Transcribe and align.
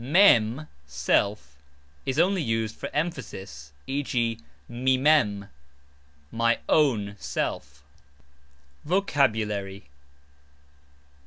"Mem," 0.03 0.67
self, 0.87 1.59
is 2.07 2.17
only 2.17 2.41
used 2.41 2.75
for 2.75 2.89
emphasis, 2.91 3.71
"e.g.", 3.85 4.39
"Mi 4.67 4.97
mem," 4.97 5.47
my 6.31 6.57
(own) 6.67 7.15
self. 7.19 7.83
VOCABULARY. 8.83 9.87